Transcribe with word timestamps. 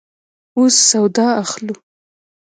اوس 0.57 0.75
سودا 0.89 1.27
اخلو 1.43 1.75